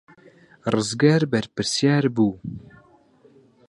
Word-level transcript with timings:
ڕزگار 0.73 1.21
بەرپرسیار 1.31 2.03
بوو. 2.15 2.33